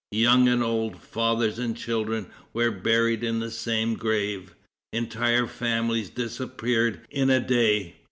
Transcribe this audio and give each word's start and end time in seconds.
Young 0.09 0.47
and 0.47 0.63
old, 0.63 0.99
fathers 0.99 1.59
and 1.59 1.77
children, 1.77 2.25
were 2.53 2.71
buried 2.71 3.23
in 3.23 3.39
the 3.39 3.51
same 3.51 3.93
grave. 3.93 4.55
Entire 4.91 5.45
families 5.45 6.09
disappeared 6.09 7.01
in 7.11 7.29
a 7.29 7.39
day. 7.39 7.97